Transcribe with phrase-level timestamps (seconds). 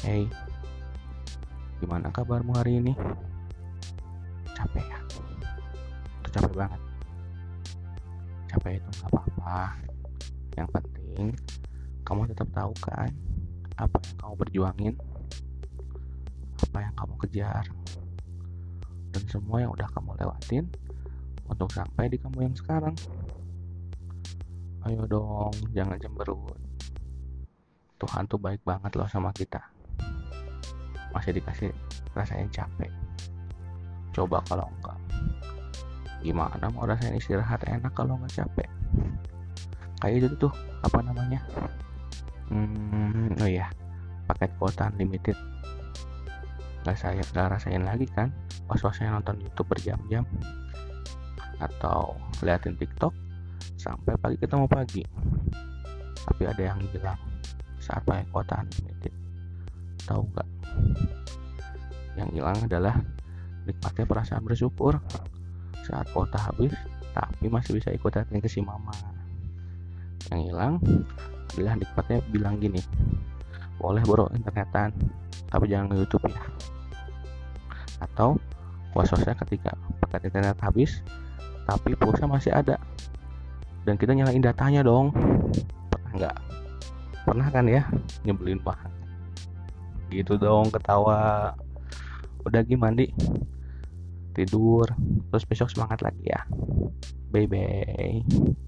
[0.00, 0.24] Hey,
[1.76, 2.96] gimana kabarmu hari ini?
[4.56, 4.96] Capek ya?
[6.24, 6.80] Itu capek banget.
[8.48, 9.76] Capek itu nggak apa-apa.
[10.56, 11.24] Yang penting
[12.00, 13.12] kamu tetap tahu kan
[13.76, 14.94] apa yang kamu perjuangin,
[16.64, 17.64] apa yang kamu kejar,
[19.12, 20.64] dan semua yang udah kamu lewatin
[21.44, 22.96] untuk sampai di kamu yang sekarang.
[24.88, 26.56] Ayo dong, jangan cemberut.
[28.00, 29.60] Tuhan tuh baik banget loh sama kita.
[31.10, 31.70] Masih dikasih
[32.14, 32.90] rasain capek.
[34.14, 34.98] Coba kalau enggak.
[36.20, 38.68] Gimana mau rasain istirahat enak kalau nggak capek?
[40.00, 40.52] Kayak itu tuh,
[40.84, 41.40] apa namanya?
[42.50, 43.68] Hmm, oh iya,
[44.26, 45.36] paket kuota unlimited.
[46.82, 48.32] Gak saya nggak rasain lagi kan?
[48.66, 50.24] Was-wasnya nonton YouTube berjam-jam
[51.60, 53.12] atau liatin TikTok
[53.76, 55.04] sampai pagi ketemu pagi
[56.24, 57.16] tapi ada yang bilang
[57.80, 59.12] saat pakai kuota unlimited
[60.04, 60.48] tahu nggak
[62.20, 63.00] yang hilang adalah
[63.64, 65.00] nikmatnya perasaan bersyukur
[65.86, 66.76] saat kuota habis
[67.16, 68.92] tapi masih bisa ikut datang ke si mama.
[70.30, 70.74] Yang hilang
[71.56, 72.78] adalah nikmatnya bilang gini
[73.80, 74.92] boleh bro internetan
[75.48, 76.42] tapi jangan ke YouTube ya.
[78.04, 78.36] Atau
[78.92, 81.00] was-wasnya ketika paket internet habis
[81.64, 82.76] tapi pulsa masih ada
[83.88, 85.10] dan kita nyalain datanya dong.
[85.88, 86.36] Pernah nggak?
[87.24, 87.82] Pernah kan ya
[88.28, 88.99] nyebelin banget
[90.10, 91.54] gitu dong ketawa.
[92.42, 93.06] Udah gimana mandi.
[94.34, 94.90] Tidur.
[95.30, 96.42] Terus besok semangat lagi ya.
[97.30, 98.66] Bye bye